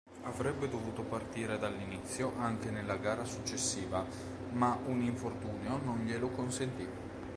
Avrebbe 0.23 0.67
dovuto 0.67 1.03
partire 1.03 1.59
dall'inizio 1.59 2.33
anche 2.39 2.71
nella 2.71 2.97
gara 2.97 3.23
successiva 3.23 4.03
ma 4.53 4.75
un 4.87 5.03
infortunio 5.03 5.77
non 5.77 5.99
glielo 6.05 6.29
consentì. 6.31 6.87